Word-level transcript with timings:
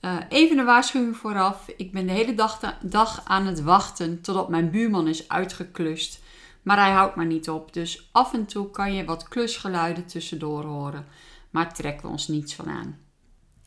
Uh, 0.00 0.16
even 0.28 0.58
een 0.58 0.64
waarschuwing 0.64 1.16
vooraf. 1.16 1.68
Ik 1.76 1.92
ben 1.92 2.06
de 2.06 2.12
hele 2.12 2.34
dag, 2.34 2.78
dag 2.82 3.22
aan 3.24 3.46
het 3.46 3.62
wachten 3.62 4.20
totdat 4.20 4.48
mijn 4.48 4.70
buurman 4.70 5.08
is 5.08 5.28
uitgeklust. 5.28 6.22
Maar 6.62 6.78
hij 6.78 6.90
houdt 6.90 7.14
maar 7.14 7.26
niet 7.26 7.50
op. 7.50 7.72
Dus 7.72 8.08
af 8.12 8.32
en 8.32 8.46
toe 8.46 8.70
kan 8.70 8.94
je 8.94 9.04
wat 9.04 9.28
klusgeluiden 9.28 10.06
tussendoor 10.06 10.64
horen. 10.64 11.06
Maar 11.50 11.74
trekken 11.74 12.06
we 12.06 12.12
ons 12.12 12.28
niets 12.28 12.54
van 12.54 12.68
aan. 12.68 12.98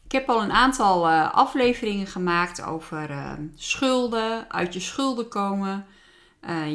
Ik 0.05 0.11
heb 0.11 0.29
al 0.29 0.43
een 0.43 0.51
aantal 0.51 1.09
uh, 1.09 1.33
afleveringen 1.33 2.07
gemaakt 2.07 2.63
over 2.63 3.09
uh, 3.09 3.33
schulden, 3.55 4.51
uit 4.51 4.73
je 4.73 4.79
schulden 4.79 5.27
komen, 5.27 5.85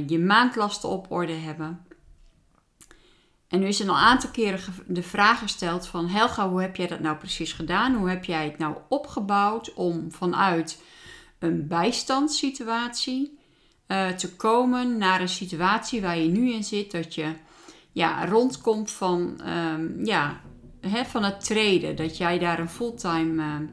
je 0.07 0.19
maandlasten 0.19 0.89
op 0.89 1.11
orde 1.11 1.33
hebben. 1.33 1.87
En 3.49 3.61
nu 3.61 3.67
is 3.67 3.81
er 3.81 3.89
al 3.89 3.95
een 3.95 4.01
aantal 4.01 4.31
keren 4.31 4.61
de 4.87 5.03
vraag 5.03 5.39
gesteld 5.39 5.87
van 5.87 6.09
Helga, 6.09 6.49
hoe 6.49 6.61
heb 6.61 6.77
jij 6.77 6.87
dat 6.87 7.01
nou 7.01 7.17
precies 7.17 7.53
gedaan? 7.53 7.95
Hoe 7.95 8.09
heb 8.09 8.25
jij 8.25 8.45
het 8.45 8.59
nou 8.59 8.77
opgebouwd 8.89 9.75
om 9.75 10.13
vanuit 10.13 10.83
een 11.39 11.67
bijstandssituatie 11.67 13.39
uh, 13.87 14.09
te 14.09 14.37
komen 14.37 14.99
naar 14.99 15.21
een 15.21 15.29
situatie 15.29 16.01
waar 16.01 16.19
je 16.19 16.29
nu 16.29 16.53
in 16.53 16.65
zit, 16.65 16.91
dat 16.91 17.15
je 17.15 17.33
ja, 17.93 18.27
rondkomt 18.27 18.91
van, 18.91 19.41
um, 19.49 20.05
ja, 20.05 20.41
hè, 20.81 21.05
van 21.05 21.25
het 21.25 21.45
treden, 21.45 21.97
dat 21.97 22.17
jij 22.17 22.39
daar 22.39 22.59
een 22.59 22.69
fulltime 22.69 23.43
uh, 23.43 23.69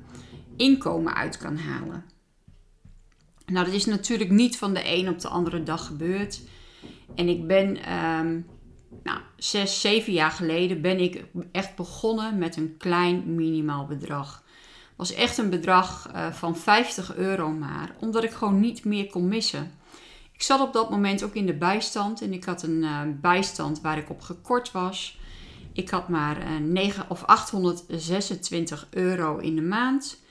inkomen 0.56 1.16
uit 1.16 1.38
kan 1.38 1.58
halen. 1.58 2.06
Nou, 3.46 3.66
dat 3.66 3.74
is 3.74 3.86
natuurlijk 3.86 4.30
niet 4.30 4.58
van 4.58 4.74
de 4.74 4.82
een 4.84 5.10
op 5.10 5.20
de 5.20 5.28
andere 5.28 5.64
dag 5.64 5.86
gebeurd. 5.86 6.42
En 7.16 7.30
ik 7.30 7.48
ben 7.48 7.94
um, 7.94 8.46
nou, 9.04 9.20
zes, 9.38 9.82
zeven 9.82 10.14
jaar 10.14 10.32
geleden 10.32 10.82
ben 10.82 11.00
ik 11.00 11.24
echt 11.52 11.76
begonnen 11.76 12.38
met 12.38 12.56
een 12.56 12.76
klein 12.78 13.36
minimaal 13.36 13.86
bedrag. 13.86 14.44
Het 14.88 15.08
was 15.08 15.14
echt 15.14 15.38
een 15.38 15.50
bedrag 15.50 16.12
uh, 16.16 16.32
van 16.32 16.58
50 16.58 17.16
euro 17.16 17.50
maar, 17.50 17.96
omdat 18.00 18.24
ik 18.24 18.32
gewoon 18.32 18.60
niet 18.60 18.86
meer 18.86 19.08
kon 19.08 19.28
missen. 19.28 19.72
Ik 20.32 20.42
zat 20.42 20.60
op 20.60 20.74
dat 20.74 20.90
moment 20.90 21.24
ook 21.24 21.34
in 21.34 21.46
de 21.46 21.54
bijstand 21.54 22.22
en 22.22 22.34
ik 22.34 22.44
had 22.44 22.64
een 22.64 22.82
uh, 22.84 23.02
bijstand 23.22 23.82
waar 23.82 23.98
ik 23.98 24.10
op 24.10 24.22
gekort 24.22 24.72
was. 24.72 25.20
Ik 25.74 25.90
had 25.90 26.10
maar 26.10 26.38
uh, 26.38 26.58
9 26.60 27.06
of 27.10 27.24
826 27.24 28.88
euro 28.90 29.38
in 29.38 29.56
de 29.56 29.62
maand. 29.62 30.24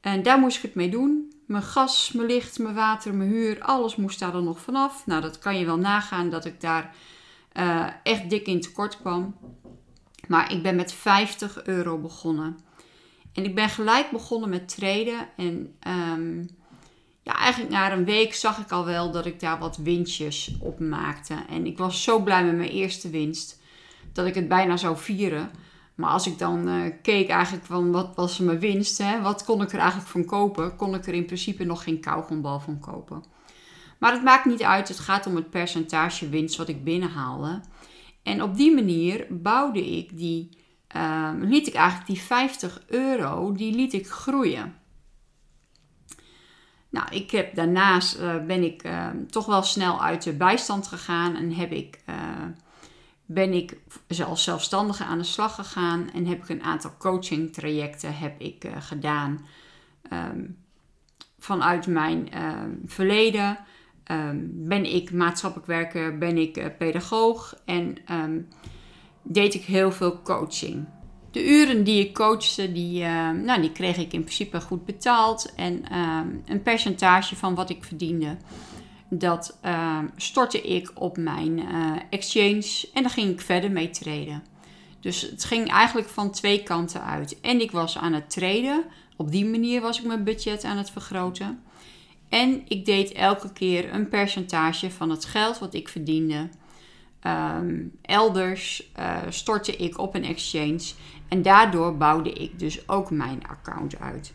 En 0.00 0.22
daar 0.22 0.38
moest 0.38 0.56
ik 0.56 0.62
het 0.62 0.74
mee 0.74 0.90
doen. 0.90 1.32
Mijn 1.46 1.62
gas, 1.62 2.12
mijn 2.12 2.28
licht, 2.28 2.58
mijn 2.58 2.74
water, 2.74 3.14
mijn 3.14 3.30
huur, 3.30 3.62
alles 3.62 3.96
moest 3.96 4.18
daar 4.18 4.32
dan 4.32 4.44
nog 4.44 4.60
vanaf. 4.60 5.06
Nou, 5.06 5.22
dat 5.22 5.38
kan 5.38 5.58
je 5.58 5.64
wel 5.64 5.78
nagaan 5.78 6.30
dat 6.30 6.44
ik 6.44 6.60
daar 6.60 6.94
uh, 7.58 7.86
echt 8.02 8.30
dik 8.30 8.46
in 8.46 8.60
tekort 8.60 9.00
kwam. 9.00 9.34
Maar 10.28 10.52
ik 10.52 10.62
ben 10.62 10.76
met 10.76 10.92
50 10.92 11.64
euro 11.64 11.98
begonnen. 11.98 12.58
En 13.32 13.44
ik 13.44 13.54
ben 13.54 13.68
gelijk 13.68 14.10
begonnen 14.10 14.48
met 14.48 14.68
traden. 14.68 15.28
En 15.36 15.74
um, 15.88 16.48
ja, 17.22 17.34
eigenlijk 17.38 17.72
na 17.72 17.92
een 17.92 18.04
week 18.04 18.34
zag 18.34 18.58
ik 18.58 18.70
al 18.70 18.84
wel 18.84 19.10
dat 19.10 19.26
ik 19.26 19.40
daar 19.40 19.58
wat 19.58 19.76
winstjes 19.76 20.56
op 20.60 20.80
maakte. 20.80 21.34
En 21.48 21.66
ik 21.66 21.78
was 21.78 22.02
zo 22.02 22.22
blij 22.22 22.44
met 22.44 22.56
mijn 22.56 22.70
eerste 22.70 23.10
winst 23.10 23.60
dat 24.12 24.26
ik 24.26 24.34
het 24.34 24.48
bijna 24.48 24.76
zou 24.76 24.96
vieren. 24.96 25.50
Maar 25.94 26.10
als 26.10 26.26
ik 26.26 26.38
dan 26.38 26.68
uh, 26.68 26.92
keek 27.02 27.28
eigenlijk 27.28 27.66
van 27.66 27.92
wat 27.92 28.12
was 28.14 28.38
mijn 28.38 28.58
winst, 28.58 28.98
hè? 28.98 29.22
wat 29.22 29.44
kon 29.44 29.62
ik 29.62 29.72
er 29.72 29.78
eigenlijk 29.78 30.10
van 30.10 30.24
kopen, 30.24 30.76
kon 30.76 30.94
ik 30.94 31.06
er 31.06 31.14
in 31.14 31.24
principe 31.24 31.64
nog 31.64 31.82
geen 31.82 32.00
kauwgombal 32.00 32.60
van 32.60 32.78
kopen. 32.78 33.24
Maar 33.98 34.12
het 34.12 34.22
maakt 34.22 34.44
niet 34.44 34.62
uit, 34.62 34.88
het 34.88 34.98
gaat 34.98 35.26
om 35.26 35.36
het 35.36 35.50
percentage 35.50 36.28
winst 36.28 36.56
wat 36.56 36.68
ik 36.68 36.84
binnenhaalde. 36.84 37.60
En 38.22 38.42
op 38.42 38.56
die 38.56 38.74
manier 38.74 39.26
bouwde 39.30 39.96
ik 39.96 40.16
die, 40.16 40.48
uh, 40.96 41.30
liet 41.40 41.66
ik 41.66 41.74
eigenlijk 41.74 42.06
die 42.06 42.20
50 42.20 42.82
euro, 42.86 43.52
die 43.52 43.74
liet 43.74 43.92
ik 43.92 44.08
groeien. 44.08 44.74
Nou, 46.88 47.08
ik 47.10 47.30
heb 47.30 47.54
daarnaast 47.54 48.20
uh, 48.20 48.44
ben 48.44 48.62
ik 48.62 48.84
uh, 48.84 49.08
toch 49.30 49.46
wel 49.46 49.62
snel 49.62 50.02
uit 50.02 50.22
de 50.22 50.32
bijstand 50.32 50.86
gegaan 50.86 51.36
en 51.36 51.52
heb 51.52 51.72
ik, 51.72 52.00
uh, 52.08 52.16
ben 53.26 53.52
ik 53.52 53.78
als 54.26 54.44
zelfstandige 54.44 55.04
aan 55.04 55.18
de 55.18 55.24
slag 55.24 55.54
gegaan 55.54 56.10
en 56.10 56.26
heb 56.26 56.42
ik 56.42 56.48
een 56.48 56.62
aantal 56.62 56.94
coaching 56.98 57.52
trajecten 57.52 58.16
heb 58.16 58.40
ik 58.40 58.68
gedaan 58.78 59.46
um, 60.12 60.56
vanuit 61.38 61.86
mijn 61.86 62.30
ehm, 62.32 62.70
verleden. 62.86 63.58
Um, 64.10 64.50
ben 64.54 64.94
ik 64.94 65.12
maatschappelijk 65.12 65.68
werker, 65.68 66.18
ben 66.18 66.38
ik 66.38 66.56
uh, 66.56 66.64
pedagoog 66.78 67.54
en 67.64 67.96
um, 68.12 68.48
deed 69.22 69.54
ik 69.54 69.62
heel 69.62 69.92
veel 69.92 70.22
coaching. 70.22 70.84
De 71.30 71.48
uren 71.48 71.84
die 71.84 72.06
ik 72.06 72.14
coachte, 72.14 72.72
die, 72.72 73.02
uh, 73.02 73.30
nou, 73.30 73.60
die 73.60 73.72
kreeg 73.72 73.96
ik 73.96 74.12
in 74.12 74.20
principe 74.20 74.60
goed 74.60 74.84
betaald. 74.84 75.52
En 75.56 75.84
een 76.46 76.62
percentage 76.62 77.36
van 77.36 77.54
wat 77.54 77.70
ik 77.70 77.84
verdiende, 77.84 78.36
dat 79.08 79.58
stortte 80.16 80.60
ik 80.60 80.90
op 80.94 81.16
mijn 81.16 81.58
uh, 81.58 81.96
exchange 82.10 82.88
en 82.94 83.02
daar 83.02 83.10
ging 83.10 83.30
ik 83.30 83.40
verder 83.40 83.70
mee 83.70 83.90
traden. 83.90 84.42
Dus 85.00 85.20
het 85.20 85.44
ging 85.44 85.68
eigenlijk 85.68 86.08
van 86.08 86.30
twee 86.30 86.62
kanten 86.62 87.02
uit. 87.02 87.40
En 87.40 87.60
ik 87.60 87.70
was 87.70 87.98
aan 87.98 88.12
het 88.12 88.30
traden. 88.30 88.84
Op 89.16 89.30
die 89.30 89.44
manier 89.44 89.80
was 89.80 89.98
ik 89.98 90.06
mijn 90.06 90.24
budget 90.24 90.64
aan 90.64 90.76
het 90.76 90.90
vergroten. 90.90 91.60
En 92.28 92.62
ik 92.68 92.84
deed 92.84 93.12
elke 93.12 93.52
keer 93.52 93.92
een 93.94 94.08
percentage 94.08 94.90
van 94.90 95.10
het 95.10 95.24
geld 95.24 95.58
wat 95.58 95.74
ik 95.74 95.88
verdiende. 95.88 96.48
Um, 97.26 97.98
elders 98.02 98.90
uh, 98.98 99.16
stortte 99.28 99.76
ik 99.76 99.98
op 99.98 100.14
een 100.14 100.24
exchange. 100.24 100.92
En 101.28 101.42
daardoor 101.42 101.96
bouwde 101.96 102.32
ik 102.32 102.58
dus 102.58 102.88
ook 102.88 103.10
mijn 103.10 103.46
account 103.46 104.00
uit. 104.00 104.32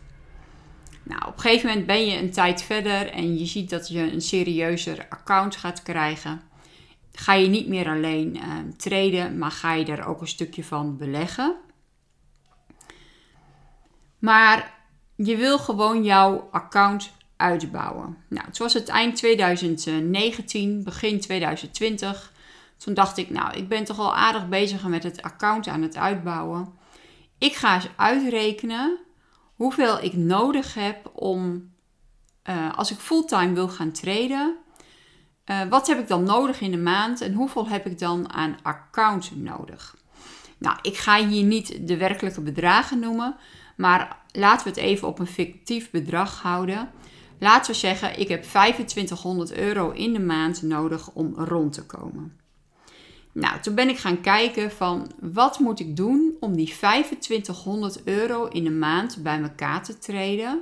Nou, 1.02 1.26
op 1.26 1.34
een 1.34 1.40
gegeven 1.40 1.68
moment 1.68 1.86
ben 1.86 2.06
je 2.06 2.18
een 2.18 2.30
tijd 2.30 2.62
verder 2.62 3.10
en 3.10 3.38
je 3.38 3.46
ziet 3.46 3.70
dat 3.70 3.88
je 3.88 4.12
een 4.12 4.20
serieuzer 4.20 5.06
account 5.08 5.56
gaat 5.56 5.82
krijgen. 5.82 6.42
Ga 7.12 7.32
je 7.32 7.48
niet 7.48 7.68
meer 7.68 7.88
alleen 7.88 8.36
uh, 8.36 8.42
traden, 8.76 9.38
maar 9.38 9.50
ga 9.50 9.72
je 9.72 9.84
daar 9.84 10.06
ook 10.06 10.20
een 10.20 10.28
stukje 10.28 10.64
van 10.64 10.96
beleggen. 10.96 11.56
Maar 14.18 14.74
je 15.16 15.36
wil 15.36 15.58
gewoon 15.58 16.04
jouw 16.04 16.48
account 16.50 17.12
uitbouwen. 17.42 18.16
Nou, 18.28 18.46
het 18.46 18.58
was 18.58 18.74
het 18.74 18.88
eind 18.88 19.16
2019, 19.16 20.84
begin 20.84 21.20
2020. 21.20 22.32
Toen 22.76 22.94
dacht 22.94 23.16
ik, 23.16 23.30
nou, 23.30 23.56
ik 23.56 23.68
ben 23.68 23.84
toch 23.84 23.98
al 23.98 24.14
aardig 24.14 24.48
bezig 24.48 24.86
met 24.86 25.02
het 25.02 25.22
account 25.22 25.66
aan 25.66 25.82
het 25.82 25.96
uitbouwen. 25.96 26.72
Ik 27.38 27.54
ga 27.54 27.74
eens 27.74 27.88
uitrekenen 27.96 28.98
hoeveel 29.54 30.02
ik 30.02 30.12
nodig 30.12 30.74
heb 30.74 31.10
om, 31.14 31.70
uh, 32.50 32.78
als 32.78 32.90
ik 32.90 32.98
fulltime 32.98 33.52
wil 33.52 33.68
gaan 33.68 33.92
traden, 33.92 34.56
uh, 35.46 35.62
wat 35.68 35.86
heb 35.86 35.98
ik 35.98 36.08
dan 36.08 36.24
nodig 36.24 36.60
in 36.60 36.70
de 36.70 36.76
maand 36.76 37.20
en 37.20 37.34
hoeveel 37.34 37.68
heb 37.68 37.86
ik 37.86 37.98
dan 37.98 38.32
aan 38.32 38.56
account 38.62 39.36
nodig? 39.36 39.96
Nou, 40.58 40.78
ik 40.82 40.96
ga 40.96 41.26
hier 41.26 41.44
niet 41.44 41.88
de 41.88 41.96
werkelijke 41.96 42.40
bedragen 42.40 42.98
noemen, 42.98 43.36
maar 43.76 44.18
laten 44.32 44.64
we 44.64 44.70
het 44.70 44.78
even 44.78 45.08
op 45.08 45.18
een 45.18 45.26
fictief 45.26 45.90
bedrag 45.90 46.42
houden. 46.42 46.90
Laten 47.42 47.72
we 47.72 47.78
zeggen, 47.78 48.18
ik 48.18 48.28
heb 48.28 48.42
2500 48.42 49.52
euro 49.52 49.90
in 49.90 50.12
de 50.12 50.20
maand 50.20 50.62
nodig 50.62 51.10
om 51.12 51.34
rond 51.34 51.72
te 51.72 51.86
komen. 51.86 52.36
Nou, 53.32 53.60
toen 53.60 53.74
ben 53.74 53.88
ik 53.88 53.98
gaan 53.98 54.20
kijken 54.20 54.70
van 54.70 55.12
wat 55.20 55.58
moet 55.58 55.80
ik 55.80 55.96
doen 55.96 56.36
om 56.40 56.56
die 56.56 56.66
2500 56.66 58.04
euro 58.04 58.46
in 58.46 58.64
de 58.64 58.70
maand 58.70 59.22
bij 59.22 59.42
elkaar 59.42 59.82
te 59.82 59.98
treden. 59.98 60.60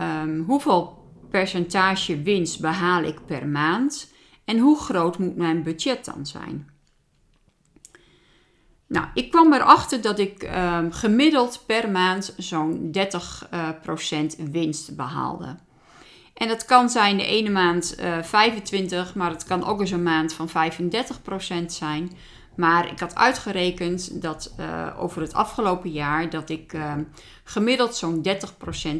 Um, 0.00 0.44
hoeveel 0.46 1.10
percentage 1.30 2.22
winst 2.22 2.60
behaal 2.60 3.02
ik 3.02 3.26
per 3.26 3.46
maand 3.46 4.12
en 4.44 4.58
hoe 4.58 4.78
groot 4.78 5.18
moet 5.18 5.36
mijn 5.36 5.62
budget 5.62 6.04
dan 6.04 6.26
zijn? 6.26 6.70
Nou, 8.86 9.06
ik 9.14 9.30
kwam 9.30 9.52
erachter 9.52 10.00
dat 10.00 10.18
ik 10.18 10.42
um, 10.42 10.92
gemiddeld 10.92 11.62
per 11.66 11.90
maand 11.90 12.34
zo'n 12.36 12.92
30% 12.92 12.96
uh, 13.52 14.50
winst 14.50 14.96
behaalde. 14.96 15.56
En 16.40 16.48
dat 16.48 16.64
kan 16.64 16.90
zijn 16.90 17.16
de 17.16 17.24
ene 17.24 17.50
maand 17.50 17.94
uh, 17.98 18.18
eh, 18.18 18.24
25, 18.24 19.14
maar 19.14 19.30
het 19.30 19.44
kan 19.44 19.64
ook 19.64 19.80
eens 19.80 19.90
een 19.90 20.02
maand 20.02 20.32
van 20.32 20.48
35% 20.48 21.64
zijn. 21.66 22.12
Maar 22.56 22.90
ik 22.92 23.00
had 23.00 23.14
uitgerekend 23.14 24.22
dat 24.22 24.54
uh, 24.60 24.96
over 24.98 25.22
het 25.22 25.32
afgelopen 25.32 25.90
jaar 25.90 26.30
dat 26.30 26.48
ik 26.48 26.72
uh, 26.72 26.94
gemiddeld 27.44 27.96
zo'n 27.96 28.26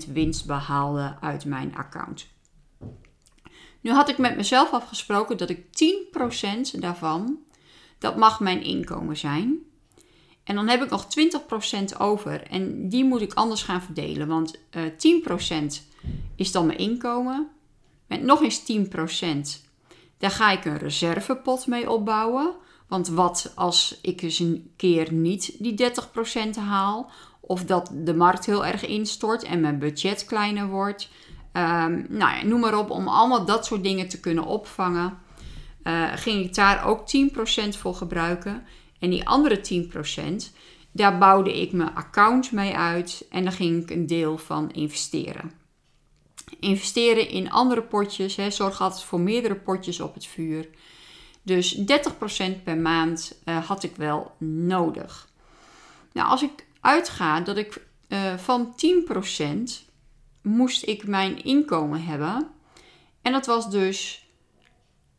30% 0.08 0.12
winst 0.12 0.46
behaalde 0.46 1.16
uit 1.20 1.44
mijn 1.44 1.76
account. 1.76 2.26
Nu 3.80 3.90
had 3.90 4.08
ik 4.08 4.18
met 4.18 4.36
mezelf 4.36 4.70
afgesproken 4.70 5.36
dat 5.36 5.50
ik 5.50 5.64
10% 6.74 6.78
daarvan, 6.80 7.38
dat 7.98 8.16
mag 8.16 8.40
mijn 8.40 8.62
inkomen 8.62 9.16
zijn. 9.16 9.58
En 10.44 10.54
dan 10.54 10.68
heb 10.68 10.82
ik 10.82 10.90
nog 10.90 11.06
20% 11.94 11.96
over 11.98 12.42
en 12.42 12.88
die 12.88 13.04
moet 13.04 13.20
ik 13.20 13.34
anders 13.34 13.62
gaan 13.62 13.82
verdelen. 13.82 14.28
Want 14.28 14.58
uh, 14.76 14.82
10% 15.72 15.89
is 16.36 16.52
dan 16.52 16.66
mijn 16.66 16.78
inkomen. 16.78 17.48
Met 18.06 18.22
nog 18.22 18.42
eens 18.42 18.62
10%, 18.62 19.66
daar 20.18 20.30
ga 20.30 20.50
ik 20.50 20.64
een 20.64 20.78
reservepot 20.78 21.66
mee 21.66 21.90
opbouwen. 21.90 22.54
Want 22.88 23.08
wat 23.08 23.52
als 23.54 23.98
ik 24.02 24.22
eens 24.22 24.38
een 24.38 24.70
keer 24.76 25.12
niet 25.12 25.56
die 25.58 25.92
30% 26.56 26.58
haal, 26.58 27.10
of 27.40 27.64
dat 27.64 27.90
de 27.94 28.14
markt 28.14 28.46
heel 28.46 28.66
erg 28.66 28.86
instort 28.86 29.42
en 29.42 29.60
mijn 29.60 29.78
budget 29.78 30.24
kleiner 30.24 30.68
wordt. 30.68 31.08
Um, 31.52 32.06
nou 32.08 32.36
ja, 32.36 32.44
noem 32.44 32.60
maar 32.60 32.78
op, 32.78 32.90
om 32.90 33.08
allemaal 33.08 33.44
dat 33.44 33.66
soort 33.66 33.82
dingen 33.82 34.08
te 34.08 34.20
kunnen 34.20 34.44
opvangen, 34.44 35.18
uh, 35.84 36.12
ging 36.14 36.44
ik 36.44 36.54
daar 36.54 36.86
ook 36.86 37.00
10% 37.00 37.78
voor 37.78 37.94
gebruiken. 37.94 38.64
En 38.98 39.10
die 39.10 39.28
andere 39.28 39.88
10%, 40.50 40.54
daar 40.92 41.18
bouwde 41.18 41.60
ik 41.60 41.72
mijn 41.72 41.94
account 41.94 42.52
mee 42.52 42.76
uit 42.76 43.26
en 43.30 43.42
daar 43.42 43.52
ging 43.52 43.82
ik 43.82 43.90
een 43.90 44.06
deel 44.06 44.38
van 44.38 44.70
investeren. 44.70 45.59
Investeren 46.60 47.28
in 47.28 47.50
andere 47.50 47.82
potjes, 47.82 48.36
hè, 48.36 48.50
zorg 48.50 48.80
altijd 48.80 49.02
voor 49.02 49.20
meerdere 49.20 49.56
potjes 49.56 50.00
op 50.00 50.14
het 50.14 50.26
vuur. 50.26 50.68
Dus 51.42 51.78
30% 51.78 51.82
per 52.64 52.76
maand 52.76 53.40
uh, 53.44 53.66
had 53.66 53.82
ik 53.82 53.96
wel 53.96 54.34
nodig. 54.38 55.28
Nou, 56.12 56.28
als 56.28 56.42
ik 56.42 56.66
uitga 56.80 57.40
dat 57.40 57.56
ik 57.56 57.82
uh, 58.08 58.36
van 58.36 58.74
10% 59.82 59.88
moest 60.42 60.86
ik 60.86 61.06
mijn 61.06 61.44
inkomen 61.44 62.04
hebben. 62.04 62.48
En 63.22 63.32
dat 63.32 63.46
was 63.46 63.70
dus 63.70 64.28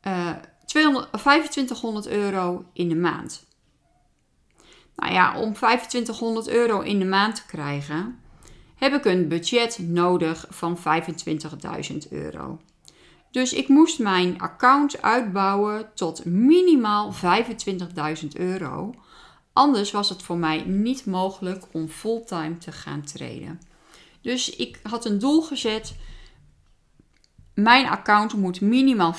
uh, 0.07 0.35
200, 0.65 1.11
2500 1.11 2.07
euro 2.07 2.65
in 2.73 2.89
de 2.89 2.95
maand. 2.95 3.45
Nou 4.95 5.13
ja, 5.13 5.39
om 5.39 5.53
2500 5.53 6.47
euro 6.47 6.79
in 6.79 6.99
de 6.99 7.05
maand 7.05 7.35
te 7.35 7.45
krijgen, 7.45 8.20
heb 8.81 8.93
ik 8.93 9.05
een 9.05 9.27
budget 9.27 9.79
nodig 9.79 10.45
van 10.49 10.77
25.000 10.77 11.97
euro. 12.09 12.59
Dus 13.31 13.53
ik 13.53 13.67
moest 13.67 13.99
mijn 13.99 14.39
account 14.39 15.01
uitbouwen 15.01 15.89
tot 15.93 16.25
minimaal 16.25 17.13
25.000 18.21 18.27
euro. 18.33 18.93
Anders 19.53 19.91
was 19.91 20.09
het 20.09 20.23
voor 20.23 20.37
mij 20.37 20.63
niet 20.65 21.05
mogelijk 21.05 21.65
om 21.71 21.87
fulltime 21.87 22.57
te 22.57 22.71
gaan 22.71 23.01
traden. 23.01 23.61
Dus 24.21 24.55
ik 24.55 24.79
had 24.83 25.05
een 25.05 25.19
doel 25.19 25.41
gezet. 25.41 25.95
Mijn 27.53 27.87
account 27.87 28.33
moet 28.33 28.61
minimaal 28.61 29.15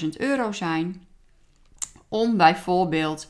25.000 0.00 0.08
euro 0.18 0.52
zijn. 0.52 1.06
Om 2.08 2.36
bijvoorbeeld 2.36 3.28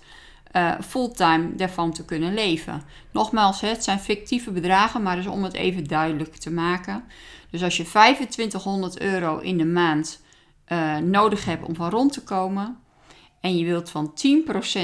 uh, 0.57 0.75
fulltime 0.81 1.55
daarvan 1.55 1.93
te 1.93 2.05
kunnen 2.05 2.35
leven. 2.35 2.83
Nogmaals, 3.13 3.61
het 3.61 3.85
zijn 3.85 3.99
fictieve 3.99 4.51
bedragen, 4.51 5.03
maar 5.03 5.17
dus 5.17 5.27
om 5.27 5.45
het 5.45 5.55
even 5.55 5.87
duidelijk 5.87 6.35
te 6.35 6.51
maken. 6.51 7.05
Dus 7.51 7.63
als 7.63 7.77
je 7.77 7.85
2500 7.85 9.01
euro 9.01 9.39
in 9.39 9.59
de 9.59 9.65
maand 9.65 10.23
uh, 10.69 10.97
nodig 10.97 11.45
hebt 11.45 11.67
om 11.67 11.75
van 11.75 11.91
rond 11.91 12.13
te 12.13 12.23
komen 12.23 12.79
en 13.41 13.57
je 13.57 13.65
wilt 13.65 13.91
van 13.91 14.13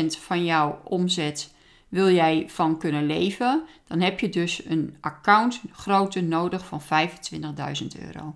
10% 0.02 0.06
van 0.20 0.44
jouw 0.44 0.80
omzet 0.84 1.54
wil 1.88 2.10
jij 2.10 2.44
van 2.48 2.78
kunnen 2.78 3.06
leven, 3.06 3.62
dan 3.86 4.00
heb 4.00 4.20
je 4.20 4.28
dus 4.28 4.64
een 4.64 4.96
account 5.00 5.60
grootte 5.72 6.20
nodig 6.20 6.66
van 6.66 6.80
25.000 6.82 8.02
euro. 8.06 8.34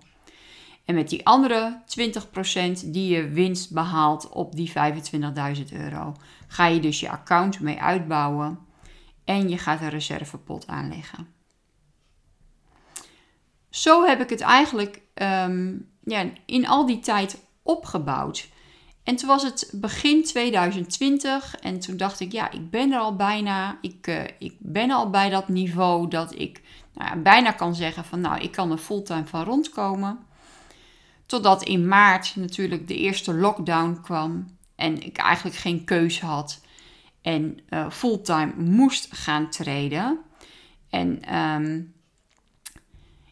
En 0.87 0.95
met 0.95 1.09
die 1.09 1.25
andere 1.25 1.81
20% 2.85 2.91
die 2.91 3.15
je 3.15 3.29
winst 3.29 3.73
behaalt 3.73 4.29
op 4.29 4.55
die 4.55 4.71
25.000 5.57 5.73
euro, 5.73 6.15
ga 6.47 6.65
je 6.65 6.79
dus 6.79 6.99
je 6.99 7.09
account 7.09 7.59
mee 7.59 7.81
uitbouwen 7.81 8.59
en 9.23 9.49
je 9.49 9.57
gaat 9.57 9.81
een 9.81 9.89
reservepot 9.89 10.67
aanleggen. 10.67 11.27
Zo 13.69 14.05
heb 14.05 14.21
ik 14.21 14.29
het 14.29 14.41
eigenlijk 14.41 15.01
um, 15.13 15.89
ja, 16.03 16.25
in 16.45 16.67
al 16.67 16.85
die 16.85 16.99
tijd 16.99 17.41
opgebouwd. 17.63 18.47
En 19.03 19.15
toen 19.15 19.27
was 19.27 19.43
het 19.43 19.69
begin 19.73 20.23
2020 20.23 21.55
en 21.55 21.79
toen 21.79 21.97
dacht 21.97 22.19
ik, 22.19 22.31
ja, 22.31 22.51
ik 22.51 22.69
ben 22.69 22.91
er 22.91 22.99
al 22.99 23.15
bijna. 23.15 23.77
Ik, 23.81 24.07
uh, 24.07 24.23
ik 24.39 24.55
ben 24.59 24.91
al 24.91 25.09
bij 25.09 25.29
dat 25.29 25.47
niveau 25.47 26.07
dat 26.07 26.39
ik 26.39 26.61
nou 26.93 27.19
bijna 27.19 27.51
kan 27.51 27.75
zeggen 27.75 28.05
van, 28.05 28.21
nou, 28.21 28.41
ik 28.41 28.51
kan 28.51 28.71
er 28.71 28.77
fulltime 28.77 29.25
van 29.25 29.43
rondkomen. 29.43 30.25
Totdat 31.27 31.63
in 31.63 31.87
maart 31.87 32.35
natuurlijk 32.35 32.87
de 32.87 32.95
eerste 32.95 33.33
lockdown 33.33 33.99
kwam 34.03 34.57
en 34.75 35.01
ik 35.01 35.17
eigenlijk 35.17 35.55
geen 35.55 35.83
keuze 35.83 36.25
had 36.25 36.61
en 37.21 37.59
uh, 37.69 37.89
fulltime 37.89 38.53
moest 38.55 39.07
gaan 39.15 39.49
treden. 39.49 40.19
En 40.89 41.35
um, 41.35 41.93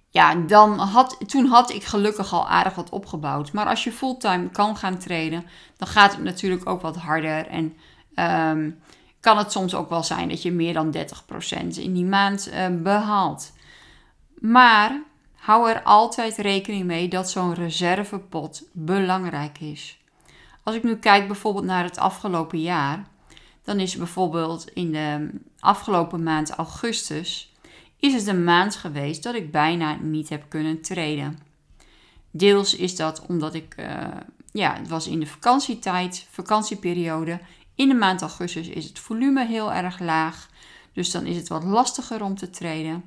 ja, 0.09 0.36
dan 0.36 0.80
had, 0.80 1.18
toen 1.27 1.45
had 1.45 1.74
ik 1.74 1.83
gelukkig 1.83 2.33
al 2.33 2.47
aardig 2.47 2.75
wat 2.75 2.89
opgebouwd. 2.89 3.51
Maar 3.51 3.65
als 3.65 3.83
je 3.83 3.92
fulltime 3.92 4.50
kan 4.50 4.77
gaan 4.77 4.98
trainen, 4.98 5.45
dan 5.77 5.88
gaat 5.88 6.12
het 6.12 6.24
natuurlijk 6.24 6.69
ook 6.69 6.81
wat 6.81 6.95
harder. 6.95 7.48
En 7.48 7.74
um, 8.50 8.80
kan 9.19 9.38
het 9.38 9.51
soms 9.51 9.75
ook 9.75 9.89
wel 9.89 10.03
zijn 10.03 10.30
dat 10.30 10.41
je 10.41 10.51
meer 10.51 10.74
dan 10.74 10.95
30% 10.95 11.00
in 11.68 11.94
die 11.94 12.06
maand 12.06 12.50
uh, 12.53 12.68
behaalt. 12.81 13.53
Maar 14.39 15.03
hou 15.45 15.69
er 15.69 15.83
altijd 15.83 16.38
rekening 16.38 16.83
mee 16.86 17.07
dat 17.07 17.30
zo'n 17.30 17.53
reservepot 17.53 18.63
belangrijk 18.71 19.59
is. 19.59 19.97
Als 20.63 20.75
ik 20.75 20.83
nu 20.83 20.95
kijk 20.95 21.27
bijvoorbeeld 21.27 21.65
naar 21.65 21.83
het 21.83 21.97
afgelopen 21.97 22.62
jaar, 22.62 23.07
dan 23.63 23.80
is 23.80 23.95
bijvoorbeeld 23.95 24.69
in 24.74 24.92
de 24.92 25.30
afgelopen 25.59 26.24
maand 26.24 26.50
augustus 26.50 27.53
is 28.00 28.13
het 28.13 28.27
een 28.27 28.44
maand 28.44 28.75
geweest 28.75 29.24
dat 29.24 29.36
ik 29.36 29.51
bijna 29.51 29.97
niet 30.01 30.30
heb 30.30 30.45
kunnen 30.50 30.81
treden. 30.81 31.39
Deels 32.31 32.75
is 32.75 32.95
dat 32.95 33.25
omdat 33.25 33.53
ik, 33.53 33.75
uh, 33.80 34.07
ja, 34.51 34.75
het 34.75 34.88
was 34.88 35.07
in 35.07 35.19
de 35.19 35.27
vakantietijd, 35.27 36.27
vakantieperiode. 36.31 37.39
In 37.75 37.88
de 37.88 37.95
maand 37.95 38.21
augustus 38.21 38.68
is 38.68 38.86
het 38.86 39.00
volume 39.00 39.45
heel 39.45 39.74
erg 39.74 40.00
laag, 40.00 40.50
dus 40.94 41.12
dan 41.12 41.25
is 41.25 41.36
het 41.36 41.48
wat 41.48 41.63
lastiger 41.63 42.24
om 42.24 42.36
te 42.36 42.50
treden. 42.50 43.03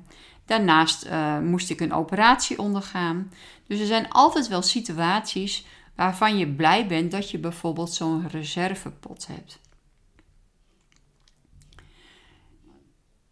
Daarnaast 0.49 1.05
uh, 1.05 1.39
moest 1.39 1.69
ik 1.69 1.79
een 1.79 1.93
operatie 1.93 2.59
ondergaan. 2.59 3.31
Dus 3.67 3.79
er 3.79 3.85
zijn 3.85 4.09
altijd 4.09 4.47
wel 4.47 4.61
situaties 4.61 5.65
waarvan 5.95 6.37
je 6.37 6.47
blij 6.47 6.87
bent 6.87 7.11
dat 7.11 7.31
je 7.31 7.37
bijvoorbeeld 7.37 7.93
zo'n 7.93 8.27
reservepot 8.27 9.27
hebt. 9.27 9.59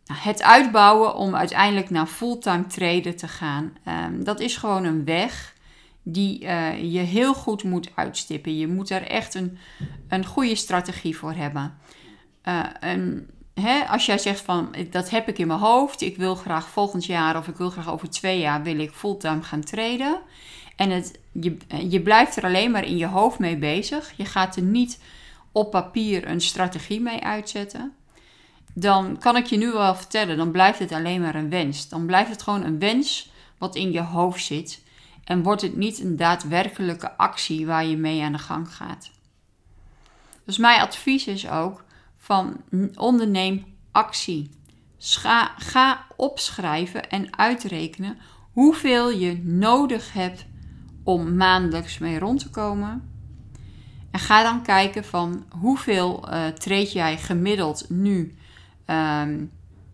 Nou, 0.05 0.19
het 0.19 0.43
uitbouwen 0.43 1.15
om 1.15 1.35
uiteindelijk 1.35 1.89
naar 1.89 2.07
fulltime 2.07 2.67
traden 2.67 3.15
te 3.15 3.27
gaan, 3.27 3.73
um, 3.87 4.23
dat 4.23 4.39
is 4.39 4.57
gewoon 4.57 4.83
een 4.83 5.05
weg 5.05 5.55
die 6.03 6.43
uh, 6.43 6.93
je 6.93 6.99
heel 6.99 7.33
goed 7.33 7.63
moet 7.63 7.91
uitstippen. 7.95 8.57
Je 8.57 8.67
moet 8.67 8.89
er 8.89 9.03
echt 9.03 9.33
een, 9.33 9.57
een 10.07 10.25
goede 10.25 10.55
strategie 10.55 11.17
voor 11.17 11.33
hebben. 11.33 11.77
Uh, 12.43 12.63
een, 12.79 13.29
hè, 13.61 13.83
als 13.87 14.05
jij 14.05 14.17
zegt 14.17 14.41
van 14.41 14.75
dat 14.89 15.09
heb 15.09 15.27
ik 15.27 15.37
in 15.37 15.47
mijn 15.47 15.59
hoofd, 15.59 16.01
ik 16.01 16.17
wil 16.17 16.35
graag 16.35 16.69
volgend 16.69 17.05
jaar 17.05 17.37
of 17.37 17.47
ik 17.47 17.55
wil 17.55 17.69
graag 17.69 17.89
over 17.89 18.09
twee 18.09 18.39
jaar 18.39 18.63
wil 18.63 18.79
ik 18.79 18.91
fulltime 18.91 19.43
gaan 19.43 19.63
traden. 19.63 20.19
En 20.75 20.89
het, 20.89 21.19
je, 21.31 21.57
je 21.89 22.01
blijft 22.01 22.35
er 22.35 22.43
alleen 22.43 22.71
maar 22.71 22.85
in 22.85 22.97
je 22.97 23.07
hoofd 23.07 23.39
mee 23.39 23.57
bezig. 23.57 24.13
Je 24.17 24.25
gaat 24.25 24.55
er 24.55 24.61
niet 24.61 24.99
op 25.51 25.71
papier 25.71 26.27
een 26.27 26.41
strategie 26.41 27.01
mee 27.01 27.23
uitzetten 27.23 27.93
dan 28.79 29.17
kan 29.19 29.35
ik 29.35 29.45
je 29.45 29.57
nu 29.57 29.71
wel 29.71 29.95
vertellen, 29.95 30.37
dan 30.37 30.51
blijft 30.51 30.79
het 30.79 30.91
alleen 30.91 31.21
maar 31.21 31.35
een 31.35 31.49
wens. 31.49 31.89
Dan 31.89 32.05
blijft 32.05 32.29
het 32.29 32.41
gewoon 32.41 32.63
een 32.63 32.79
wens 32.79 33.31
wat 33.57 33.75
in 33.75 33.91
je 33.91 34.01
hoofd 34.01 34.43
zit 34.43 34.81
en 35.23 35.43
wordt 35.43 35.61
het 35.61 35.75
niet 35.75 35.99
een 35.99 36.15
daadwerkelijke 36.15 37.17
actie 37.17 37.65
waar 37.65 37.85
je 37.85 37.97
mee 37.97 38.23
aan 38.23 38.31
de 38.31 38.37
gang 38.37 38.73
gaat. 38.73 39.11
Dus 40.45 40.57
mijn 40.57 40.81
advies 40.81 41.27
is 41.27 41.49
ook 41.49 41.83
van 42.17 42.61
onderneem 42.95 43.65
actie. 43.91 44.49
Ga, 44.97 46.05
opschrijven 46.15 47.09
en 47.09 47.37
uitrekenen 47.37 48.17
hoeveel 48.51 49.11
je 49.11 49.41
nodig 49.43 50.13
hebt 50.13 50.45
om 51.03 51.35
maandelijks 51.35 51.97
mee 51.97 52.19
rond 52.19 52.39
te 52.39 52.49
komen. 52.49 53.11
En 54.11 54.19
ga 54.19 54.43
dan 54.43 54.63
kijken 54.63 55.05
van 55.05 55.45
hoeveel 55.49 56.29
uh, 56.29 56.47
treed 56.47 56.91
jij 56.91 57.17
gemiddeld 57.17 57.85
nu 57.89 58.35
um, 58.85 59.51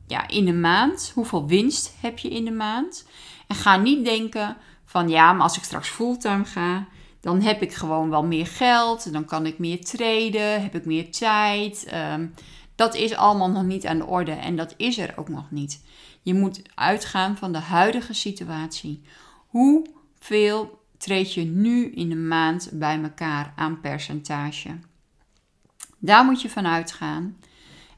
ja, 0.08 0.28
in 0.28 0.46
de 0.46 0.54
maand. 0.54 1.12
Hoeveel 1.14 1.48
winst 1.48 1.94
heb 2.00 2.20
je 2.20 2.30
in 2.30 2.46
de 2.46 2.52
maand? 2.52 3.08
En 3.48 3.56
ga 3.56 3.78
niet 3.78 4.06
denken 4.06 4.58
van 4.86 5.10
ja, 5.10 5.34
maar 5.34 5.42
als 5.42 5.58
ik 5.58 5.64
straks 5.64 5.90
fulltime 5.90 6.46
ga, 6.46 6.88
Dan 7.24 7.42
heb 7.42 7.62
ik 7.62 7.74
gewoon 7.74 8.10
wel 8.10 8.24
meer 8.24 8.48
geld, 8.48 9.14
dan 9.14 9.26
kan 9.26 9.46
ik 9.46 9.60
meer 9.60 9.86
traden, 9.86 10.62
heb 10.62 10.76
ik 10.76 10.86
meer 10.86 11.12
tijd. 11.12 11.84
Ehm, 11.84 12.28
dat 12.76 12.96
is 12.96 13.16
allemaal 13.16 13.50
nog 13.50 13.64
niet 13.64 13.86
aan 13.86 13.98
de 13.98 14.06
orde 14.06 14.32
en 14.32 14.56
dat 14.56 14.74
is 14.78 14.98
er 14.98 15.14
ook 15.16 15.30
nog 15.30 15.52
niet. 15.52 15.84
Je 16.22 16.34
moet 16.34 16.62
uitgaan 16.76 17.38
van 17.38 17.52
de 17.52 17.60
huidige 17.60 18.14
situatie. 18.14 19.02
Hoeveel 19.48 20.80
treed 20.98 21.34
je 21.34 21.44
nu 21.44 21.92
in 21.92 22.10
de 22.10 22.16
maand 22.16 22.70
bij 22.74 23.02
elkaar 23.04 23.54
aan 23.56 23.80
percentage? 23.80 24.78
Daar 26.00 26.26
moet 26.26 26.42
je 26.42 26.50
van 26.50 26.68
uitgaan. 26.68 27.38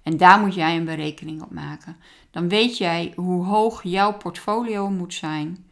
En 0.03 0.17
daar 0.17 0.39
moet 0.39 0.53
jij 0.53 0.75
een 0.75 0.85
berekening 0.85 1.41
op 1.41 1.51
maken. 1.51 1.97
Dan 2.31 2.49
weet 2.49 2.77
jij 2.77 3.13
hoe 3.15 3.45
hoog 3.45 3.83
jouw 3.83 4.17
portfolio 4.17 4.89
moet 4.89 5.13
zijn, 5.13 5.65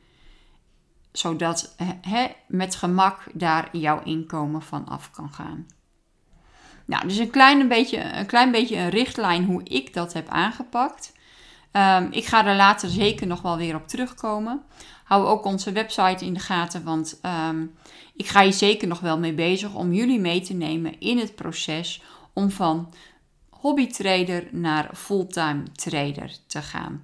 zodat 1.13 1.75
met 2.47 2.75
gemak 2.75 3.23
daar 3.33 3.77
jouw 3.77 4.03
inkomen 4.03 4.61
van 4.61 4.87
af 4.87 5.11
kan 5.11 5.33
gaan. 5.33 5.67
Nou, 6.85 7.07
dus 7.07 7.17
een 7.17 7.29
klein 7.29 7.67
beetje, 7.67 8.01
een 8.01 8.25
klein 8.25 8.51
beetje 8.51 8.77
een 8.77 8.89
richtlijn 8.89 9.45
hoe 9.45 9.63
ik 9.63 9.93
dat 9.93 10.13
heb 10.13 10.27
aangepakt. 10.27 11.13
Um, 11.71 12.07
ik 12.11 12.25
ga 12.25 12.45
er 12.45 12.55
later 12.55 12.89
zeker 12.89 13.27
nog 13.27 13.41
wel 13.41 13.57
weer 13.57 13.75
op 13.75 13.87
terugkomen. 13.87 14.63
Hou 15.03 15.25
ook 15.25 15.45
onze 15.45 15.71
website 15.71 16.25
in 16.25 16.33
de 16.33 16.39
gaten, 16.39 16.83
want 16.83 17.19
um, 17.49 17.75
ik 18.15 18.27
ga 18.27 18.41
hier 18.41 18.53
zeker 18.53 18.87
nog 18.87 18.99
wel 18.99 19.19
mee 19.19 19.33
bezig 19.33 19.73
om 19.73 19.93
jullie 19.93 20.19
mee 20.19 20.41
te 20.41 20.53
nemen 20.53 20.99
in 20.99 21.17
het 21.17 21.35
proces 21.35 22.01
om 22.33 22.51
van 22.51 22.93
hobbytrader 23.49 24.47
naar 24.51 24.89
fulltime 24.95 25.63
trader 25.75 26.35
te 26.47 26.61
gaan. 26.61 27.03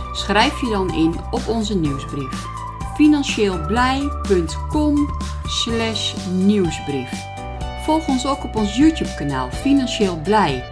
Schrijf 0.11 0.61
je 0.61 0.69
dan 0.69 0.93
in 0.93 1.15
op 1.31 1.47
onze 1.47 1.77
nieuwsbrief. 1.77 2.45
financieelblij.com 2.95 5.09
nieuwsbrief. 6.31 7.29
Volg 7.83 8.07
ons 8.07 8.25
ook 8.25 8.43
op 8.43 8.55
ons 8.55 8.75
YouTube 8.75 9.15
kanaal 9.15 9.51
Financieel 9.51 10.19
Blij. 10.23 10.63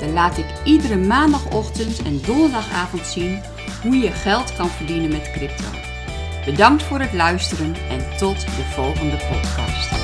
Daar 0.00 0.08
laat 0.08 0.38
ik 0.38 0.46
iedere 0.64 0.96
maandagochtend 0.96 2.02
en 2.02 2.20
donderdagavond 2.26 3.06
zien 3.06 3.42
hoe 3.82 3.98
je 3.98 4.10
geld 4.10 4.56
kan 4.56 4.68
verdienen 4.68 5.10
met 5.10 5.30
crypto. 5.32 5.68
Bedankt 6.44 6.82
voor 6.82 7.00
het 7.00 7.12
luisteren 7.12 7.74
en 7.90 8.18
tot 8.18 8.40
de 8.40 8.64
volgende 8.74 9.16
podcast. 9.16 9.97